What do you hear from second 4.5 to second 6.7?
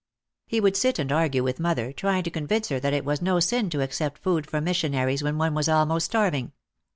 mis sionaries when one was almost starving.